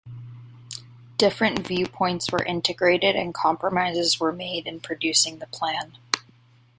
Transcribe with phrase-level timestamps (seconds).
[1.19, 5.95] Differing viewpoints were integrated and compromises were made in producing the plan.